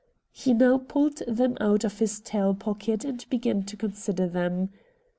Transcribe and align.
He 0.31 0.55
now 0.55 0.79
pulled 0.79 1.17
them 1.27 1.55
out 1.59 1.83
of 1.83 1.99
his 1.99 2.19
tail 2.19 2.55
pocket 2.55 3.05
and 3.05 3.23
began 3.29 3.61
to 3.65 3.77
consider 3.77 4.27
them. 4.27 4.69